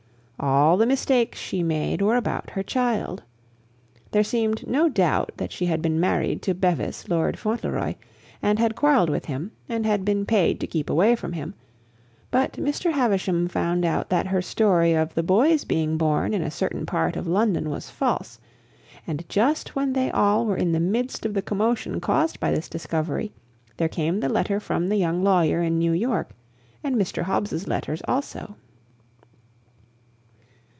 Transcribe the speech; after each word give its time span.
All 0.43 0.75
the 0.75 0.87
mistakes 0.87 1.37
she 1.37 1.61
made 1.61 2.01
were 2.01 2.15
about 2.15 2.49
her 2.49 2.63
child. 2.63 3.21
There 4.09 4.23
seemed 4.23 4.65
no 4.67 4.89
doubt 4.89 5.33
that 5.37 5.51
she 5.51 5.67
had 5.67 5.83
been 5.83 5.99
married 5.99 6.41
to 6.41 6.55
Bevis, 6.55 7.07
Lord 7.07 7.37
Fauntleroy, 7.37 7.93
and 8.41 8.57
had 8.57 8.75
quarreled 8.75 9.11
with 9.11 9.25
him 9.25 9.51
and 9.69 9.85
had 9.85 10.03
been 10.03 10.25
paid 10.25 10.59
to 10.59 10.65
keep 10.65 10.89
away 10.89 11.15
from 11.15 11.33
him; 11.33 11.53
but 12.31 12.53
Mr. 12.53 12.91
Havisham 12.91 13.49
found 13.49 13.85
out 13.85 14.09
that 14.09 14.25
her 14.25 14.41
story 14.41 14.95
of 14.95 15.13
the 15.13 15.21
boy's 15.21 15.63
being 15.63 15.95
born 15.95 16.33
in 16.33 16.41
a 16.41 16.49
certain 16.49 16.87
part 16.87 17.15
of 17.15 17.27
London 17.27 17.69
was 17.69 17.91
false; 17.91 18.39
and 19.05 19.29
just 19.29 19.75
when 19.75 19.93
they 19.93 20.09
all 20.09 20.47
were 20.47 20.57
in 20.57 20.71
the 20.71 20.79
midst 20.79 21.23
of 21.23 21.35
the 21.35 21.43
commotion 21.43 21.99
caused 22.01 22.39
by 22.39 22.49
this 22.49 22.67
discovery, 22.67 23.31
there 23.77 23.87
came 23.87 24.19
the 24.19 24.29
letter 24.29 24.59
from 24.59 24.89
the 24.89 24.95
young 24.97 25.23
lawyer 25.23 25.61
in 25.61 25.77
New 25.77 25.91
York, 25.91 26.31
and 26.83 26.95
Mr. 26.95 27.21
Hobbs's 27.21 27.67
letters 27.67 28.01
also. 28.07 28.55